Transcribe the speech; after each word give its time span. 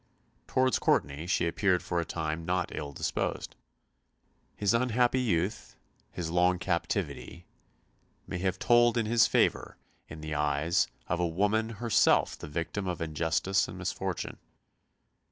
Towards 0.47 0.79
Courtenay 0.79 1.27
she 1.27 1.45
appeared 1.47 1.83
for 1.83 1.99
a 1.99 2.05
time 2.05 2.43
not 2.43 2.75
ill 2.75 2.91
disposed. 2.91 3.55
His 4.55 4.73
unhappy 4.73 5.19
youth, 5.19 5.75
his 6.11 6.31
long 6.31 6.57
captivity, 6.57 7.45
may 8.25 8.39
have 8.39 8.57
told 8.57 8.97
in 8.97 9.05
his 9.05 9.27
favour 9.27 9.77
in 10.07 10.21
the 10.21 10.33
eyes 10.33 10.87
of 11.07 11.19
a 11.19 11.27
woman 11.27 11.69
herself 11.77 12.35
the 12.35 12.47
victim 12.47 12.87
of 12.87 12.99
injustice 12.99 13.67
and 13.67 13.77
misfortune. 13.77 14.39